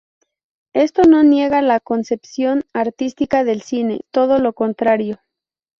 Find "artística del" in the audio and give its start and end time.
2.73-3.61